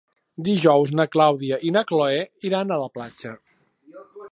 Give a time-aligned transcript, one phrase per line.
[0.45, 3.37] Dijous na Clàudia i na Cloè iran a la platja.